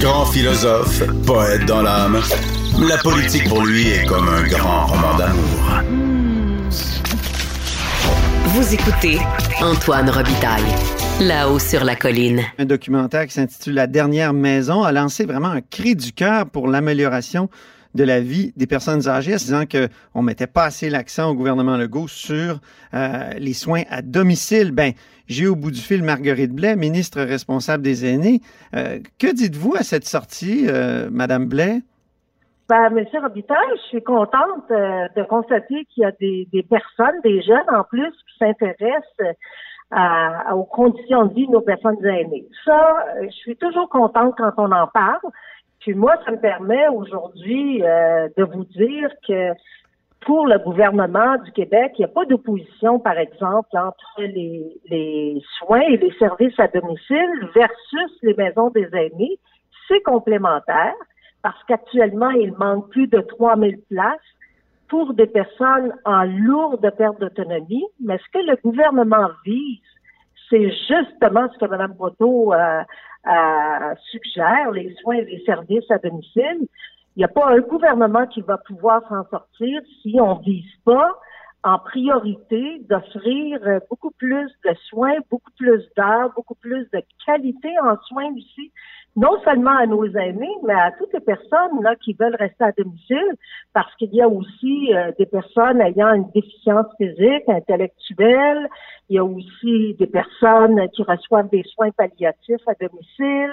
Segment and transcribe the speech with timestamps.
[0.00, 2.20] Grand philosophe, poète dans l'âme,
[2.86, 5.82] la politique pour lui est comme un grand roman d'amour.
[8.44, 9.18] Vous écoutez
[9.60, 10.62] Antoine Robitaille,
[11.20, 12.42] là-haut sur la colline.
[12.58, 16.68] Un documentaire qui s'intitule La dernière maison a lancé vraiment un cri du cœur pour
[16.68, 17.48] l'amélioration
[17.96, 21.76] de la vie des personnes âgées, en disant qu'on mettait pas assez l'accent au gouvernement
[21.76, 22.60] Legault sur
[22.94, 24.70] euh, les soins à domicile.
[24.70, 24.92] Ben,
[25.28, 28.40] j'ai au bout du fil Marguerite Blais, ministre responsable des aînés.
[28.74, 31.80] Euh, que dites-vous à cette sortie, euh, Madame Blais?
[32.68, 37.42] Ben, Monsieur Robitaille, je suis contente euh, de constater qu'il y a des, personnes, des
[37.42, 39.34] jeunes en plus, qui s'intéressent
[40.52, 42.44] aux conditions de vie de nos personnes aînées.
[42.64, 45.20] Ça, je suis toujours contente quand on en parle.
[45.86, 49.52] Puis moi, ça me permet aujourd'hui euh, de vous dire que
[50.22, 55.40] pour le gouvernement du Québec, il n'y a pas d'opposition, par exemple, entre les, les
[55.58, 59.38] soins et les services à domicile versus les maisons des aînés.
[59.86, 60.96] C'est complémentaire
[61.42, 64.18] parce qu'actuellement, il manque plus de 3000 places
[64.88, 67.86] pour des personnes en lourde perte d'autonomie.
[68.00, 69.78] Mais ce que le gouvernement vise,
[70.50, 72.82] c'est justement ce que Mme Boto euh,
[73.26, 76.68] euh, suggère, les soins et les services à domicile.
[77.16, 80.74] Il n'y a pas un gouvernement qui va pouvoir s'en sortir si on ne vise
[80.84, 81.18] pas
[81.66, 83.58] en priorité d'offrir
[83.90, 88.70] beaucoup plus de soins, beaucoup plus d'heures, beaucoup plus de qualité en soins aussi
[89.16, 92.72] non seulement à nos aînés, mais à toutes les personnes là, qui veulent rester à
[92.72, 93.32] domicile,
[93.72, 98.68] parce qu'il y a aussi euh, des personnes ayant une déficience physique, intellectuelle,
[99.08, 103.52] il y a aussi des personnes qui reçoivent des soins palliatifs à domicile,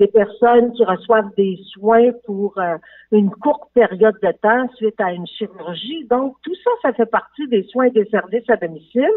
[0.00, 2.76] des personnes qui reçoivent des soins pour euh,
[3.12, 6.06] une courte période de temps suite à une chirurgie.
[6.10, 9.08] Donc, tout ça, ça fait partie soins et des services à domicile.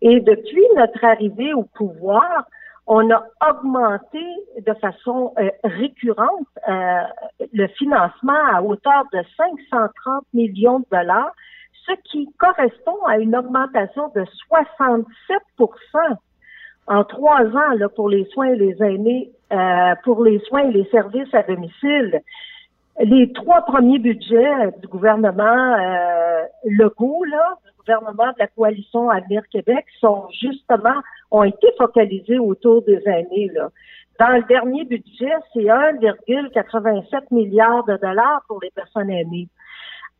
[0.00, 2.46] Et depuis notre arrivée au pouvoir,
[2.86, 4.22] on a augmenté
[4.60, 7.02] de façon euh, récurrente euh,
[7.52, 11.32] le financement à hauteur de 530 millions de dollars,
[11.86, 15.38] ce qui correspond à une augmentation de 67
[16.86, 20.84] en trois ans pour les soins et les aînés, euh, pour les soins et les
[20.90, 22.20] services à domicile.
[23.00, 25.76] Les trois premiers budgets du gouvernement
[26.64, 31.00] Legault, là, gouvernement de la coalition Avenir Québec sont justement,
[31.30, 33.50] ont été focalisés autour des aînés.
[33.54, 33.70] Là.
[34.18, 39.48] Dans le dernier budget, c'est 1,87 milliard de dollars pour les personnes aînées.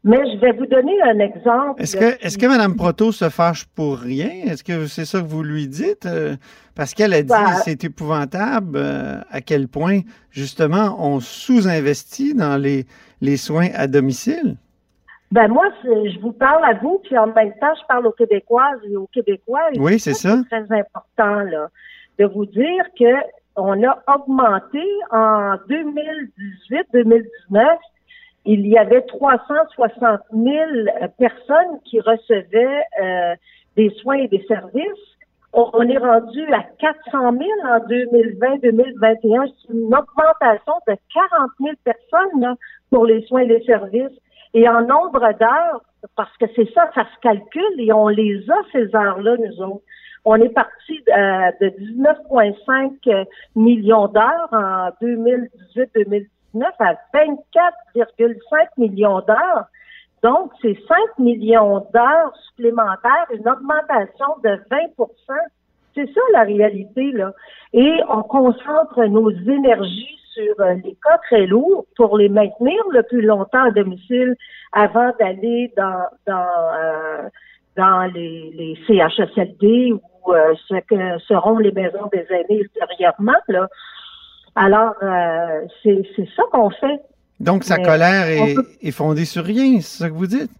[0.04, 1.80] Mais je vais vous donner un exemple.
[1.80, 4.28] Est-ce que, est-ce que Mme Proto se fâche pour rien?
[4.44, 6.04] Est-ce que c'est ça que vous lui dites?
[6.04, 6.36] Euh,
[6.76, 10.00] parce qu'elle a dit que c'est épouvantable euh, à quel point,
[10.30, 12.84] justement, on sous-investit dans les,
[13.22, 14.56] les soins à domicile.
[15.32, 18.80] Ben moi, je vous parle à vous, puis en même temps, je parle aux Québécoises
[18.88, 19.62] et aux Québécois.
[19.78, 20.36] oui, c'est ça.
[20.50, 21.70] C'est très important là,
[22.18, 23.14] de vous dire que
[23.56, 27.64] on a augmenté en 2018-2019.
[28.46, 30.54] Il y avait 360 000
[31.18, 33.34] personnes qui recevaient euh,
[33.76, 34.82] des soins et des services.
[35.52, 37.22] On est rendu à 400 000
[37.64, 39.52] en 2020-2021.
[39.62, 42.56] C'est une augmentation de 40 000 personnes là,
[42.90, 44.18] pour les soins et les services.
[44.52, 45.82] Et en nombre d'heures,
[46.16, 49.84] parce que c'est ça, ça se calcule et on les a, ces heures-là, nous autres.
[50.24, 56.26] On est parti euh, de 19,5 millions d'heures en 2018-2019
[56.78, 59.66] à 24,5 millions d'heures.
[60.22, 65.08] Donc, c'est 5 millions d'heures supplémentaires, une augmentation de 20%
[65.94, 67.32] C'est ça la réalité, là.
[67.72, 73.02] Et on concentre nos énergies sur euh, les cas très lourds pour les maintenir le
[73.02, 74.34] plus longtemps à domicile
[74.72, 77.28] avant d'aller dans dans euh,
[77.76, 83.40] dans les, les CHSLD ou euh, ce que seront les maisons des aînés ultérieurement.
[83.48, 83.68] Là.
[84.56, 84.94] Alors,
[85.82, 87.00] c'est, c'est ça qu'on fait.
[87.40, 90.50] Donc, sa colère est, est, fondée sur rien, c'est ça que vous dites?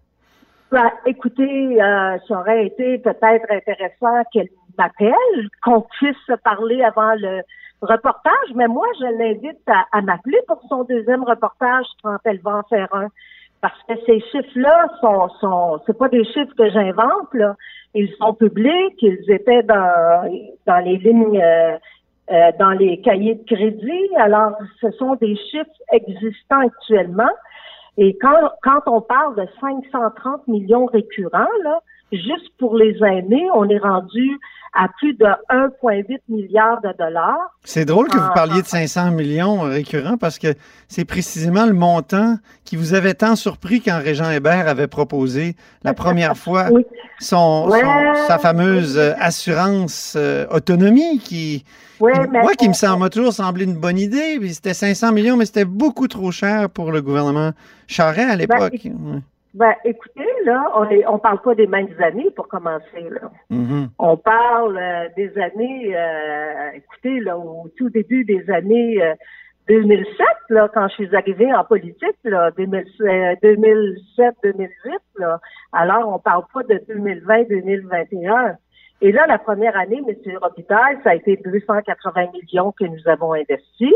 [0.73, 7.43] Ben, écoutez, ça aurait été peut-être intéressant qu'elle m'appelle, qu'on puisse se parler avant le,
[7.85, 12.63] reportage, mais moi, je l'invite à, m'appeler pour son deuxième reportage quand elle va en
[12.65, 13.09] faire un.
[13.61, 17.57] Parce que ces chiffres-là sont, sont c'est pas des chiffres que j'invente, là.
[17.95, 20.29] Ils sont publics, ils étaient dans,
[20.67, 21.77] dans les lignes, euh,
[22.31, 24.09] euh, dans les cahiers de crédit.
[24.17, 27.31] Alors, ce sont des chiffres existants actuellement.
[27.97, 31.81] Et quand, quand on parle de 530 millions récurrents, là,
[32.13, 34.39] juste pour les aînés, on est rendu
[34.75, 37.39] à plus de 1,8 milliard de dollars.
[37.63, 40.49] C'est drôle que vous parliez de 500 millions récurrents parce que
[40.89, 45.55] c'est précisément le montant qui vous avait tant surpris quand Régent Hébert avait proposé
[45.85, 46.71] la première fois
[47.21, 47.71] son,
[48.27, 51.65] sa fameuse euh, assurance euh, autonomie qui,
[52.01, 54.41] moi, qui me semble toujours semblé une bonne idée.
[54.53, 57.53] C'était 500 millions, mais c'était beaucoup trop cher pour le gouvernement
[57.87, 58.81] Charest à ben, l'époque.
[58.85, 59.23] Ben,
[59.85, 63.31] écoutez, là, on ne on parle pas des mêmes années pour commencer, là.
[63.51, 63.89] Mm-hmm.
[63.99, 68.99] On parle euh, des années, euh, écoutez, là, au tout début des années
[69.69, 75.41] 2007, euh, là, quand je suis arrivée en politique, là, 2007-2008, là.
[75.73, 78.57] Alors, on parle pas de 2020-2021.
[79.01, 80.15] Et là, la première année, M.
[80.41, 83.95] Robitaille, ça a été 280 millions que nous avons investis.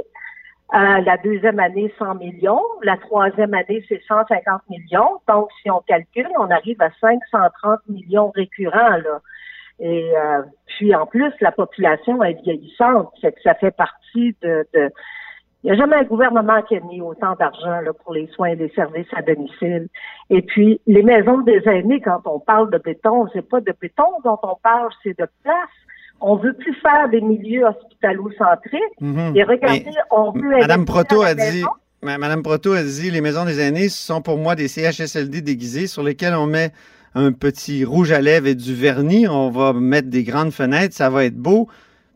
[0.74, 2.62] Euh, la deuxième année, 100 millions.
[2.82, 5.18] La troisième année, c'est 150 millions.
[5.26, 8.98] Donc, si on calcule, on arrive à 530 millions récurrents.
[8.98, 9.20] Là.
[9.80, 13.10] Et euh, puis, en plus, la population est vieillissante.
[13.22, 14.66] Que ça fait partie de...
[14.74, 14.90] de...
[15.64, 18.54] Il n'y a jamais un gouvernement qui a mis autant d'argent pour les soins et
[18.54, 19.88] les services à domicile.
[20.30, 24.04] Et puis, les maisons des aînés, quand on parle de béton, c'est pas de béton
[24.22, 25.68] dont on parle, c'est de place
[26.20, 29.00] on veut plus faire des milieux hospitalo-centriques.
[29.00, 29.36] Mhm.
[29.36, 30.58] Et regardez, on veut...
[30.60, 31.64] Madame Proto a dit...
[32.00, 36.04] Madame Proto a dit, les maisons des aînés sont pour moi des CHSLD déguisés sur
[36.04, 36.70] lesquels on met
[37.16, 39.26] un petit rouge à lèvres et du vernis.
[39.26, 41.68] On va mettre des grandes fenêtres, ça va être beau.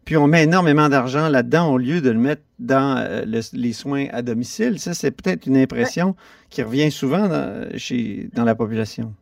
[0.04, 4.06] Puis on met énormément d'argent là-dedans au lieu de le mettre dans euh, les soins
[4.12, 4.78] à domicile.
[4.78, 6.14] Ça, c'est peut-être une impression
[6.48, 7.28] qui revient souvent
[7.76, 9.14] chez, dans la population.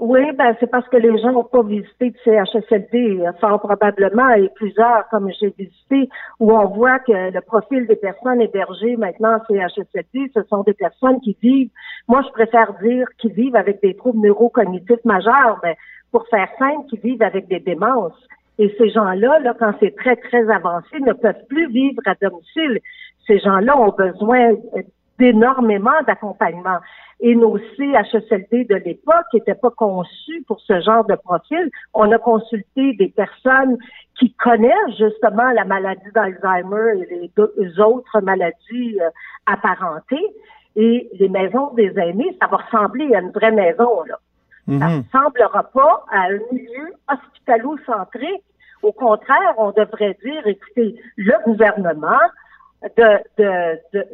[0.00, 4.48] Oui, ben c'est parce que les gens n'ont pas visité de CHSLD, fort probablement, et
[4.54, 6.08] plusieurs, comme j'ai visité,
[6.38, 10.74] où on voit que le profil des personnes hébergées maintenant en CHSLD, ce sont des
[10.74, 11.70] personnes qui vivent,
[12.06, 15.76] moi je préfère dire qui vivent avec des troubles neurocognitifs majeurs, mais
[16.12, 18.12] pour faire simple, qui vivent avec des démences.
[18.58, 22.78] Et ces gens-là, là, quand c'est très, très avancé, ne peuvent plus vivre à domicile.
[23.26, 24.52] Ces gens-là ont besoin
[25.18, 26.78] d'énormément d'accompagnement.
[27.20, 31.70] Et nos CHSLD de l'époque n'étaient pas conçus pour ce genre de profil.
[31.92, 33.76] On a consulté des personnes
[34.18, 39.10] qui connaissent justement la maladie d'Alzheimer et les, autres maladies euh,
[39.46, 40.26] apparentées.
[40.76, 44.18] Et les maisons des aînés, ça va ressembler à une vraie maison, là.
[44.68, 45.04] Ça ne mm-hmm.
[45.12, 48.44] ressemblera pas à un milieu hospitalo-centrique.
[48.82, 52.20] Au contraire, on devrait dire, écoutez, le gouvernement,
[52.82, 54.06] de, de, de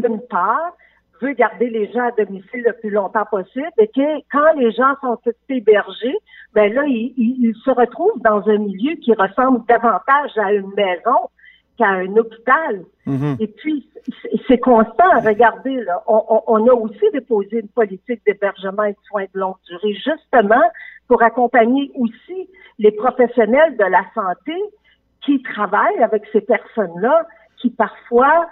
[0.00, 0.72] d'une part,
[1.20, 4.94] veut garder les gens à domicile le plus longtemps possible et que quand les gens
[5.00, 5.18] sont
[5.48, 6.16] hébergés,
[6.54, 11.30] ben là, ils, se retrouvent dans un milieu qui ressemble davantage à une maison
[11.78, 12.82] qu'à un hôpital.
[13.06, 13.36] Mm-hmm.
[13.40, 13.88] Et puis,
[14.48, 15.20] c'est constant.
[15.24, 19.56] Regardez, là, on, on, a aussi déposé une politique d'hébergement et de soins de longue
[19.68, 20.62] durée, justement
[21.10, 24.54] pour accompagner aussi les professionnels de la santé
[25.22, 27.26] qui travaillent avec ces personnes-là,
[27.56, 28.48] qui parfois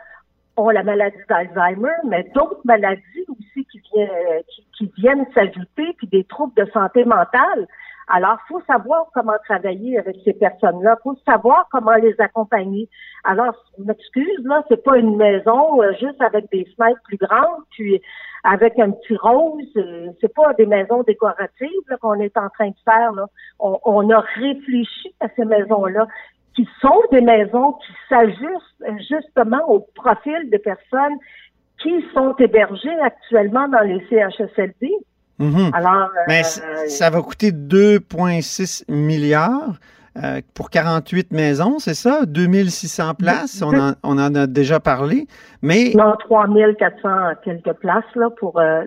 [0.59, 4.43] ont la maladie d'Alzheimer, mais d'autres maladies aussi qui viennent,
[4.77, 7.67] qui, viennent s'ajouter, puis des troubles de santé mentale.
[8.11, 12.89] Alors, faut savoir comment travailler avec ces personnes-là, faut savoir comment les accompagner.
[13.25, 18.01] Alors, m'excuse, là, c'est pas une maison euh, juste avec des fenêtres plus grandes, puis
[18.45, 19.63] avec un petit rose.
[19.77, 21.69] Euh, c'est pas des maisons décoratives
[22.01, 23.13] qu'on est en train de faire.
[23.13, 23.27] Là.
[23.59, 26.07] On a réfléchi à ces maisons-là
[26.59, 31.17] qui sont des maisons qui s'ajustent justement au profil des personnes
[31.81, 34.91] qui sont hébergées actuellement dans les CHSLD.
[35.39, 35.71] Mm-hmm.
[35.73, 39.77] Alors, Mais euh, ça va coûter 2,6 milliards.
[40.17, 42.27] Euh, pour 48 maisons, c'est ça?
[42.27, 45.29] 2600 places, on en, on en, a déjà parlé,
[45.63, 45.93] mais...
[45.95, 47.09] Non, 3400
[47.45, 48.83] quelques places, là, pour euh,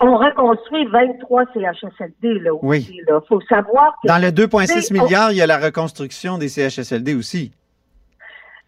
[0.00, 2.96] on reconstruit 23 CHSLD là aussi.
[2.96, 4.08] Il faut savoir que.
[4.08, 7.52] Dans le 2,6 milliards, il y a la reconstruction des CHSLD aussi.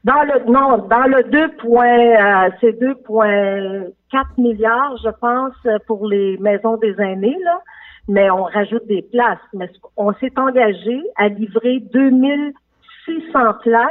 [0.05, 5.55] Dans le non, dans le 2, euh, c'est 2,4 milliards, je pense,
[5.87, 7.61] pour les maisons des aînés, là.
[8.09, 9.39] Mais on rajoute des places.
[9.55, 13.91] Mais on s'est engagé à livrer 2600 places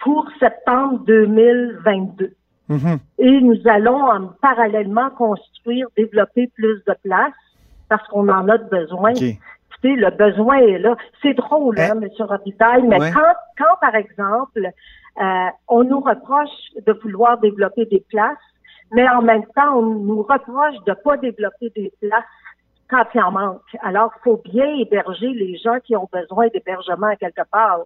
[0.00, 2.34] pour septembre 2022.
[2.70, 2.98] Mm-hmm.
[3.18, 7.32] Et nous allons parallèlement construire, développer plus de places
[7.88, 9.12] parce qu'on en a besoin.
[9.12, 10.96] Écoutez, le besoin est là.
[11.22, 12.08] C'est drôle, hein, M.
[12.20, 14.70] Robitaille, mais quand, quand, par exemple,
[15.20, 16.48] euh, on nous reproche
[16.86, 18.36] de vouloir développer des places,
[18.92, 22.24] mais en même temps, on nous reproche de pas développer des places
[22.88, 23.60] quand il en manque.
[23.82, 27.80] Alors, il faut bien héberger les gens qui ont besoin d'hébergement quelque part.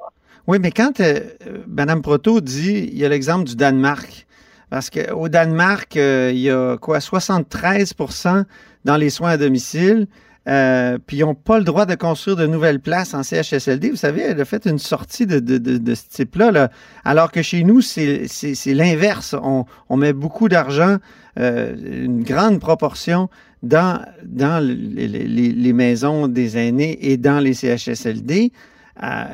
[0.47, 1.21] Oui, mais quand euh,
[1.67, 4.27] Mme Proto dit, il y a l'exemple du Danemark,
[4.71, 8.45] parce qu'au Danemark, euh, il y a quoi, 73%
[8.85, 10.07] dans les soins à domicile.
[10.49, 13.91] euh, puis ils n'ont pas le droit de construire de nouvelles places en CHSLD.
[13.91, 16.71] Vous savez, elle a fait une sortie de, de, de, ce type-là, là,
[17.05, 18.27] alors que chez nous, c'est
[18.67, 19.35] l'inverse.
[19.43, 20.97] On, on, met beaucoup d'argent,
[21.39, 23.29] euh, une grande proportion
[23.63, 28.53] dans, dans les, maisons des aînés et dans les CHSLD,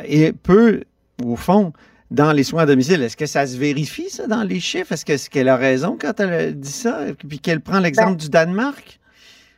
[0.06, 0.82] et peu,
[1.22, 1.72] au fond,
[2.10, 3.02] dans les soins à domicile.
[3.02, 4.92] Est-ce que ça se vérifie, ça, dans les chiffres?
[4.92, 7.00] Est-ce qu'elle est qu a raison quand elle dit ça?
[7.28, 8.98] Puis qu'elle prend l'exemple ben, du Danemark?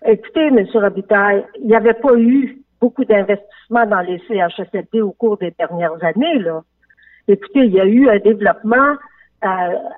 [0.07, 0.65] Écoutez, M.
[0.75, 6.03] Robitaille, il n'y avait pas eu beaucoup d'investissements dans les CHSLD au cours des dernières
[6.03, 6.39] années.
[6.39, 6.63] Là.
[7.29, 8.97] Écoutez, il y a eu un développement
[9.45, 9.49] euh,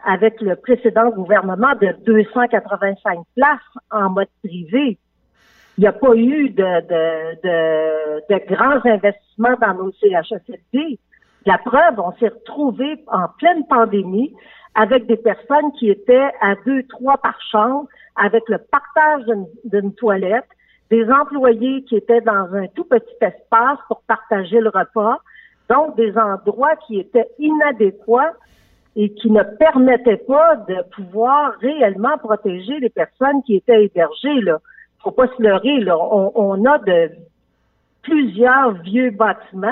[0.07, 3.59] avec le précédent gouvernement de 285 places
[3.91, 4.99] en mode privé.
[5.77, 10.99] Il n'y a pas eu de, de, de, de, grands investissements dans nos CHSLD.
[11.47, 14.35] La preuve, on s'est retrouvé en pleine pandémie
[14.75, 19.25] avec des personnes qui étaient à deux, trois par chambre, avec le partage
[19.65, 20.47] d'une toilette,
[20.91, 25.19] des employés qui étaient dans un tout petit espace pour partager le repas,
[25.69, 28.35] donc des endroits qui étaient inadéquats
[28.97, 34.41] et qui ne permettaient pas de pouvoir réellement protéger les personnes qui étaient hébergées.
[34.41, 34.59] Là.
[35.03, 35.97] Faut pas se leurrer, là.
[35.99, 37.11] On, on a de
[38.09, 39.69] plusieurs vieux bâtiments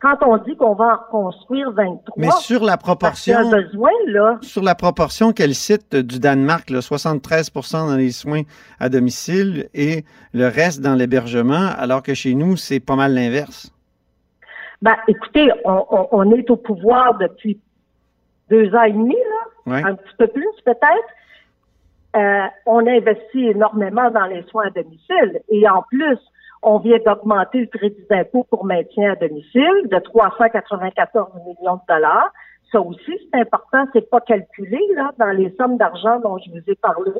[0.00, 4.38] quand on dit qu'on va en reconstruire 23, mais sur la proportion, besoin, là.
[4.42, 8.42] sur la proportion qu'elle cite du Danemark, là, 73% dans les soins
[8.78, 13.72] à domicile et le reste dans l'hébergement, alors que chez nous, c'est pas mal l'inverse.
[14.82, 17.58] Ben, écoutez, on, est au pouvoir depuis
[18.50, 19.16] deux ans et demi,
[19.66, 21.08] là, un petit peu plus peut-être.
[22.14, 26.18] Euh, on investit énormément dans les soins à domicile et en plus,
[26.66, 32.32] on vient d'augmenter le crédit d'impôt pour maintien à domicile de 394 millions de dollars.
[32.72, 36.62] Ça aussi, c'est important, c'est pas calculé là dans les sommes d'argent dont je vous
[36.66, 37.12] ai parlé.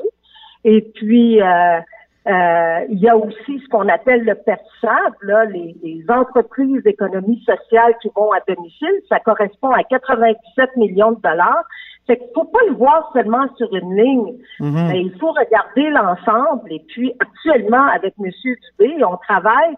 [0.65, 1.79] Et puis, euh,
[2.27, 7.41] euh, il y a aussi ce qu'on appelle le PERSAB, là, les, les entreprises d'économie
[7.45, 8.99] sociale qui vont à domicile.
[9.07, 11.63] Ça correspond à 97 millions de dollars.
[12.07, 14.37] Fait qu'il faut pas le voir seulement sur une ligne.
[14.59, 14.91] Mhm.
[14.95, 16.71] il faut regarder l'ensemble.
[16.71, 18.31] Et puis, actuellement, avec M.
[18.31, 19.75] Dubé, on travaille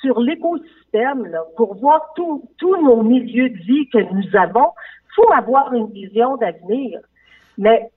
[0.00, 2.42] sur l'écosystème pour voir tous
[2.82, 4.70] nos milieux de vie que nous avons.
[5.04, 7.00] Il faut avoir une vision d'avenir.
[7.58, 7.90] Mais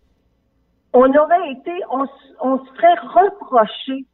[0.93, 2.05] on aurait été, on,
[2.41, 4.05] on se ferait reprocher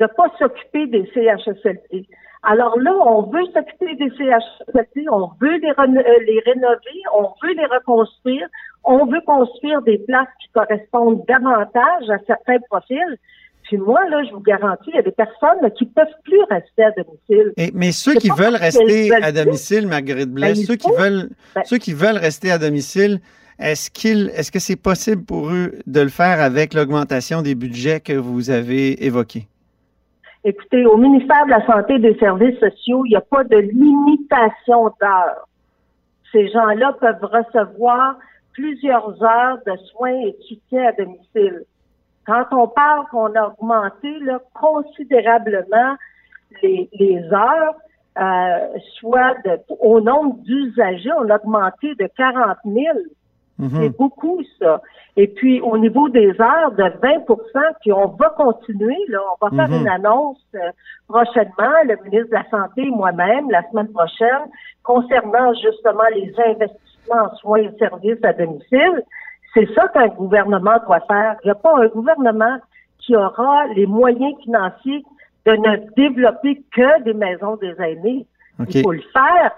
[0.00, 2.06] de pas s'occuper des CHSLD.
[2.42, 7.54] Alors là, on veut s'occuper des CHSLD, on veut les, euh, les rénover, on veut
[7.54, 8.48] les reconstruire,
[8.84, 13.18] on veut construire des places qui correspondent davantage à certains profils.
[13.64, 16.84] Puis moi, là, je vous garantis, il y a des personnes qui peuvent plus rester
[16.84, 17.52] à domicile.
[17.74, 21.78] mais ceux qui veulent rester à domicile, Marguerite Blais, ben, ceux qui veulent, ben ceux
[21.78, 23.20] qui veulent rester à domicile,
[23.58, 28.00] est-ce qu'il, est-ce que c'est possible pour eux de le faire avec l'augmentation des budgets
[28.00, 29.48] que vous avez évoqués?
[30.48, 33.56] Écoutez, au ministère de la Santé et des Services sociaux, il n'y a pas de
[33.56, 35.48] limitation d'heures.
[36.30, 38.14] Ces gens-là peuvent recevoir
[38.52, 41.64] plusieurs heures de soins et soutien à domicile.
[42.26, 44.14] Quand on parle qu'on a augmenté
[44.54, 45.96] considérablement
[46.62, 47.74] les, heures,
[48.16, 52.84] euh, soit de, au nombre d'usagers, on a augmenté de 40 000
[53.58, 53.70] Mhm.
[53.80, 54.82] C'est beaucoup, ça.
[55.16, 57.24] Et puis, au niveau des heures, de 20%
[57.80, 59.82] puis on va continuer, là, on va faire mhm.
[59.82, 60.70] une annonce euh,
[61.08, 64.50] prochainement, le ministre de la Santé et moi-même, la semaine prochaine,
[64.82, 69.02] concernant justement les investissements en soins et services à domicile.
[69.54, 71.36] C'est ça qu'un gouvernement doit faire.
[71.42, 72.58] Il n'y a pas un gouvernement
[72.98, 75.02] qui aura les moyens financiers
[75.46, 78.26] de ne développer que des maisons des aînés.
[78.68, 79.52] Il faut le faire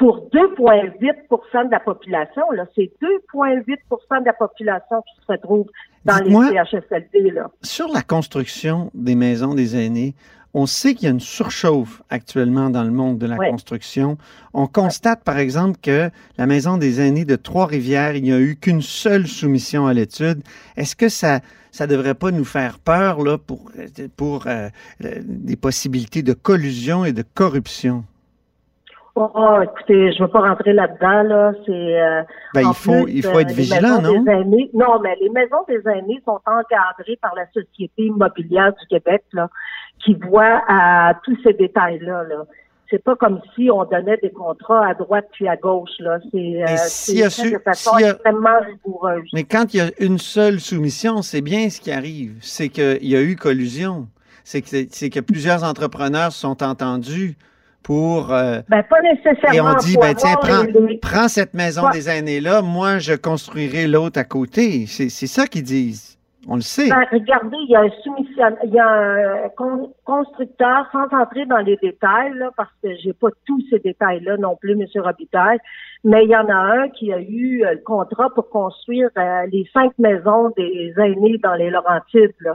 [0.00, 2.50] pour 2,8 de la population.
[2.52, 5.66] Là, c'est 2,8 de la population qui se retrouve
[6.06, 7.32] dans les CHSLD.
[7.32, 7.50] Là.
[7.60, 10.14] Sur la construction des maisons des aînés,
[10.54, 14.16] on sait qu'il y a une surchauffe actuellement dans le monde de la construction.
[14.54, 18.56] On constate, par exemple, que la maison des aînés de Trois-Rivières, il n'y a eu
[18.56, 20.42] qu'une seule soumission à l'étude.
[20.78, 21.40] Est-ce que ça
[21.72, 23.70] ça devrait pas nous faire peur là pour
[24.16, 28.02] pour euh, des possibilités de collusion et de corruption?
[29.16, 31.52] Oh, écoutez, je ne veux pas rentrer là-dedans, là.
[31.66, 32.00] C'est.
[32.00, 32.22] Euh,
[32.54, 34.22] ben, il faut, il faut être vigilant, non?
[34.22, 39.48] non, mais les maisons des aînés sont encadrées par la Société immobilière du Québec, là,
[40.04, 42.44] qui voit à tous ces détails-là, là.
[42.88, 46.18] C'est pas comme si on donnait des contrats à droite puis à gauche, là.
[46.32, 49.28] C'est euh, de façon extrêmement rigoureuse.
[49.32, 52.38] Mais quand il y a une seule soumission, c'est bien ce qui arrive.
[52.40, 54.08] C'est qu'il y a eu collusion.
[54.44, 57.36] C'est que, c'est que plusieurs entrepreneurs sont entendus
[57.82, 58.32] pour.
[58.32, 59.52] Euh, ben, pas nécessairement.
[59.52, 60.34] Et on dit, ben, tiens,
[61.02, 64.86] prends, cette maison des aînés-là, moi, je construirai l'autre à côté.
[64.86, 66.16] C'est ça qu'ils disent.
[66.48, 66.88] On le sait.
[66.88, 71.44] Ben, regardez, il y a un soumission, il y a un con- constructeur, sans entrer
[71.44, 74.86] dans les détails, là, parce que j'ai pas tous ces détails-là non plus, M.
[75.02, 75.58] Robitaille,
[76.02, 79.46] mais il y en a un qui a eu euh, le contrat pour construire euh,
[79.52, 82.34] les cinq maisons des aînés dans les Laurentides.
[82.40, 82.54] là.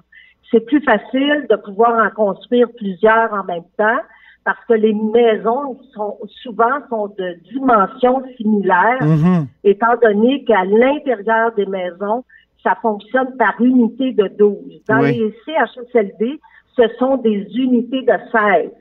[0.49, 3.99] C'est plus facile de pouvoir en construire plusieurs en même temps
[4.45, 9.47] parce que les maisons sont souvent sont de dimensions similaires Mhm.
[9.63, 12.23] étant donné qu'à l'intérieur des maisons,
[12.63, 14.81] ça fonctionne par unité de 12.
[14.87, 15.17] Dans Oui.
[15.17, 16.39] les CHSLD,
[16.77, 18.71] ce sont des unités de 16.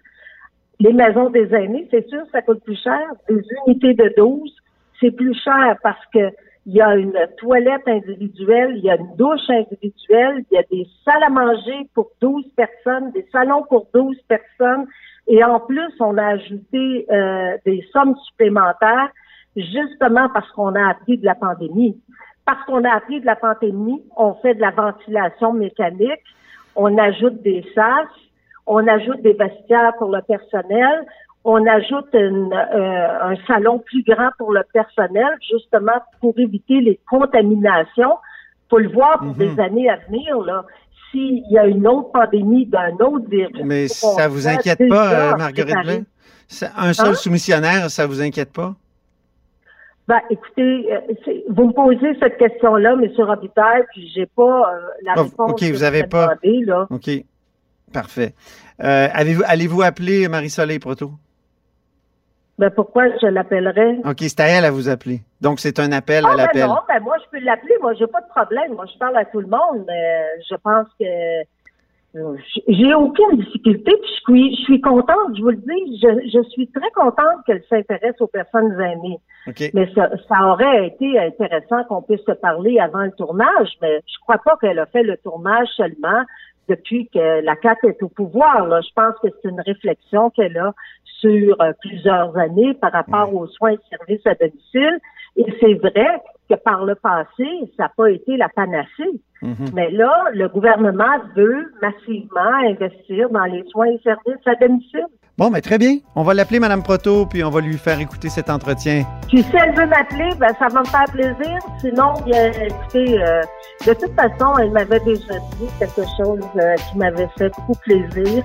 [0.81, 3.01] Les maisons des aînés, c'est sûr, ça coûte plus cher.
[3.29, 4.55] Des unités de 12,
[5.01, 6.31] c'est plus cher parce que
[6.67, 10.63] il y a une toilette individuelle, il y a une douche individuelle, il y a
[10.71, 14.87] des salles à manger pour 12 personnes, des salons pour 12 personnes,
[15.27, 19.11] et en plus, on a ajouté euh, des sommes supplémentaires
[19.57, 22.01] justement parce qu'on a appris de la pandémie.
[22.45, 26.21] Parce qu'on a appris de la pandémie, on fait de la ventilation mécanique,
[26.77, 28.09] on ajoute des sas,
[28.67, 31.07] on ajoute des vestiaires pour le personnel,
[31.45, 36.99] on ajoute une, euh, un salon plus grand pour le personnel, justement pour éviter les
[37.09, 38.17] contaminations.
[38.71, 39.55] Faut le voir pour Mhm.
[39.55, 40.65] des années à venir, là.
[41.11, 43.61] S'il y a une autre pandémie d'un autre virus.
[43.63, 45.77] Mais ça vous inquiète pas, euh, Marguerite.
[45.85, 46.03] Blais?
[46.77, 47.15] Un seul Hein?
[47.15, 48.75] soumissionnaire, ça vous inquiète pas?
[50.09, 51.01] Ben, écoutez, euh,
[51.49, 53.09] vous me posez cette question-là, M.
[53.19, 54.43] Robitaille, puis j'ai pas
[54.75, 56.35] euh, la Ah, réponse ok, que vous avez m'avez pas.
[56.43, 56.87] demandé, là.
[56.91, 57.11] OK.
[57.93, 58.35] Parfait.
[58.83, 61.13] Euh, allez-vous appeler Marie-Soleil Proto?
[62.59, 63.97] Ben, pourquoi je l'appellerais?
[64.05, 65.21] OK, c'est à elle à vous appeler.
[65.41, 66.67] Donc, c'est un appel à Ah, ben l'appel.
[66.67, 67.75] non, ben moi, je peux l'appeler.
[67.83, 68.75] Moi, j'ai pas de problème.
[68.75, 71.05] Moi, je parle à tout le monde, mais je pense que
[72.17, 72.37] euh,
[72.69, 73.91] j'ai aucune difficulté.
[74.01, 76.01] Puis je suis, je suis contente, je vous le dis.
[76.01, 79.19] Je, je suis très contente qu'elle s'intéresse aux personnes aînées.
[79.49, 79.71] OK.
[79.75, 84.19] Mais ça, ça aurait été intéressant qu'on puisse se parler avant le tournage, mais je
[84.23, 86.23] crois pas qu'elle a fait le tournage seulement
[86.69, 88.67] depuis que la CAQ est au pouvoir.
[88.69, 88.81] Là.
[88.81, 90.73] Je pense que c'est une réflexion qu'elle a
[91.25, 94.99] sur euh, plusieurs années par rapport aux soins et services à domicile.
[95.37, 99.21] Et c'est vrai que par le passé, ça n'a pas été la panacée.
[99.43, 99.71] Mhm.
[99.75, 105.07] Mais là, le gouvernement veut massivement investir dans les soins et services à domicile.
[105.37, 105.97] Bon, mais très bien.
[106.15, 109.05] On va l'appeler Madame Proto, puis on va lui faire écouter cet entretien.
[109.29, 111.59] Puis si elle veut m'appeler, ben ça va me faire plaisir.
[111.81, 113.43] Sinon, bien, écoutez, euh,
[113.85, 118.45] de toute façon, elle m'avait déjà dit quelque chose euh, qui m'avait fait beaucoup plaisir.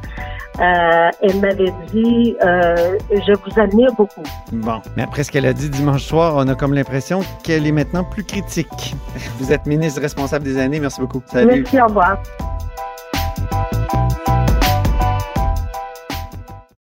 [0.59, 4.23] Euh, elle m'avait dit, euh, je vous admire beaucoup.
[4.51, 7.71] Bon, mais après ce qu'elle a dit dimanche soir, on a comme l'impression qu'elle est
[7.71, 8.95] maintenant plus critique.
[9.37, 10.79] Vous êtes ministre responsable des années.
[10.79, 11.21] Merci beaucoup.
[11.27, 11.61] Salut.
[11.61, 12.17] Merci, au revoir.